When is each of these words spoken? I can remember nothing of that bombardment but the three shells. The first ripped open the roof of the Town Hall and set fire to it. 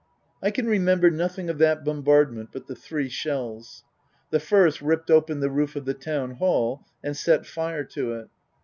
I 0.41 0.49
can 0.49 0.65
remember 0.65 1.11
nothing 1.11 1.47
of 1.47 1.59
that 1.59 1.85
bombardment 1.85 2.49
but 2.51 2.65
the 2.65 2.73
three 2.73 3.07
shells. 3.07 3.83
The 4.31 4.39
first 4.39 4.81
ripped 4.81 5.11
open 5.11 5.41
the 5.41 5.51
roof 5.51 5.75
of 5.75 5.85
the 5.85 5.93
Town 5.93 6.37
Hall 6.37 6.81
and 7.03 7.15
set 7.15 7.45
fire 7.45 7.83
to 7.83 8.13
it. 8.15 8.29